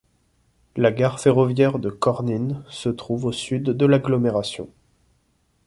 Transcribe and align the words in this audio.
La 0.75 0.91
gare 0.91 1.19
ferroviaire 1.19 1.77
de 1.77 1.91
Kornyn 1.91 2.63
se 2.71 2.89
trouve 2.89 3.25
au 3.25 3.31
sud 3.31 3.65
de 3.65 3.85
l'agglomération. 3.85 4.67